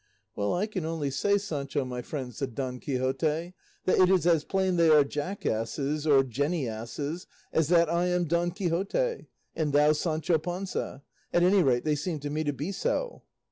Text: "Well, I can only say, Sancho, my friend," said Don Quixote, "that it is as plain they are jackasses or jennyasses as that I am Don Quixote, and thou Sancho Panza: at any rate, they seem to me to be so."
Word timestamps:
"Well, 0.35 0.55
I 0.55 0.65
can 0.65 0.83
only 0.83 1.11
say, 1.11 1.37
Sancho, 1.37 1.85
my 1.85 2.01
friend," 2.01 2.33
said 2.33 2.55
Don 2.55 2.79
Quixote, 2.79 3.53
"that 3.85 3.99
it 3.99 4.09
is 4.09 4.25
as 4.25 4.43
plain 4.43 4.75
they 4.75 4.89
are 4.89 5.03
jackasses 5.03 6.07
or 6.07 6.23
jennyasses 6.23 7.27
as 7.53 7.67
that 7.67 7.87
I 7.87 8.07
am 8.07 8.25
Don 8.25 8.49
Quixote, 8.49 9.27
and 9.55 9.73
thou 9.73 9.91
Sancho 9.91 10.39
Panza: 10.39 11.03
at 11.31 11.43
any 11.43 11.61
rate, 11.61 11.85
they 11.85 11.93
seem 11.93 12.19
to 12.21 12.31
me 12.31 12.43
to 12.43 12.51
be 12.51 12.71
so." 12.71 13.21